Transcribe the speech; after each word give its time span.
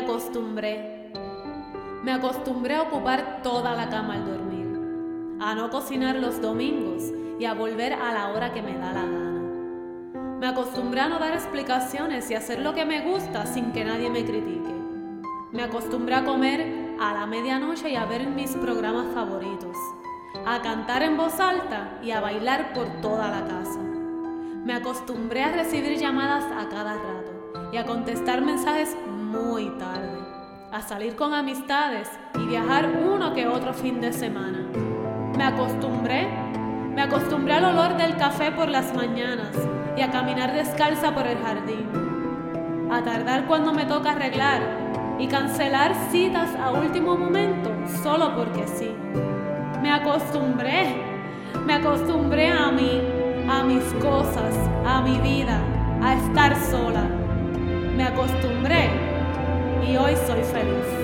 acostumbré. 0.00 1.12
Me 2.02 2.12
acostumbré 2.12 2.74
a 2.74 2.82
ocupar 2.82 3.42
toda 3.42 3.74
la 3.74 3.88
cama 3.90 4.14
al 4.14 4.26
dormir, 4.26 5.38
a 5.40 5.54
no 5.54 5.70
cocinar 5.70 6.16
los 6.16 6.40
domingos 6.40 7.04
y 7.38 7.44
a 7.44 7.54
volver 7.54 7.92
a 7.92 8.12
la 8.12 8.28
hora 8.30 8.52
que 8.52 8.62
me 8.62 8.76
da 8.78 8.92
la 8.92 9.02
gana. 9.02 9.40
Me 10.40 10.46
acostumbré 10.46 11.00
a 11.00 11.08
no 11.08 11.18
dar 11.18 11.34
explicaciones 11.34 12.30
y 12.30 12.34
hacer 12.34 12.60
lo 12.60 12.74
que 12.74 12.86
me 12.86 13.02
gusta 13.02 13.44
sin 13.44 13.72
que 13.72 13.84
nadie 13.84 14.08
me 14.08 14.24
critique. 14.24 14.74
Me 15.52 15.62
acostumbré 15.62 16.14
a 16.14 16.24
comer 16.24 16.96
a 16.98 17.12
la 17.12 17.26
medianoche 17.26 17.90
y 17.90 17.96
a 17.96 18.06
ver 18.06 18.26
mis 18.26 18.52
programas 18.52 19.12
favoritos, 19.12 19.76
a 20.46 20.62
cantar 20.62 21.02
en 21.02 21.18
voz 21.18 21.38
alta 21.38 21.98
y 22.02 22.12
a 22.12 22.20
bailar 22.20 22.72
por 22.72 22.86
toda 23.02 23.30
la 23.30 23.46
casa. 23.46 23.80
Me 24.64 24.72
acostumbré 24.72 25.42
a 25.42 25.52
recibir 25.52 25.98
llamadas 25.98 26.44
a 26.44 26.68
cada 26.70 26.94
rato 26.94 27.39
y 27.72 27.76
a 27.76 27.84
contestar 27.84 28.42
mensajes 28.42 28.96
muy 29.06 29.70
tarde, 29.78 30.18
a 30.72 30.82
salir 30.82 31.16
con 31.16 31.34
amistades 31.34 32.08
y 32.34 32.46
viajar 32.46 32.88
uno 32.88 33.32
que 33.34 33.46
otro 33.46 33.72
fin 33.72 34.00
de 34.00 34.12
semana. 34.12 34.66
Me 35.36 35.44
acostumbré, 35.44 36.28
me 36.94 37.02
acostumbré 37.02 37.54
al 37.54 37.64
olor 37.66 37.96
del 37.96 38.16
café 38.16 38.50
por 38.50 38.68
las 38.68 38.94
mañanas 38.94 39.56
y 39.96 40.02
a 40.02 40.10
caminar 40.10 40.52
descalza 40.52 41.14
por 41.14 41.26
el 41.26 41.38
jardín, 41.38 42.88
a 42.90 43.02
tardar 43.02 43.46
cuando 43.46 43.72
me 43.72 43.84
toca 43.84 44.12
arreglar 44.12 44.62
y 45.18 45.28
cancelar 45.28 45.94
citas 46.10 46.54
a 46.56 46.70
último 46.70 47.16
momento 47.16 47.70
solo 48.02 48.34
porque 48.34 48.66
sí. 48.66 48.90
Me 49.80 49.92
acostumbré, 49.92 50.96
me 51.64 51.74
acostumbré 51.74 52.48
a 52.48 52.70
mí, 52.70 53.00
a 53.48 53.62
mis 53.62 53.84
cosas, 53.94 54.54
a 54.86 55.00
mi 55.00 55.18
vida, 55.18 55.60
a 56.02 56.14
estar 56.14 56.56
sola 56.56 57.29
acostumbré 58.20 58.90
y 59.86 59.96
hoy 59.96 60.14
soy 60.26 60.42
feliz. 60.42 60.99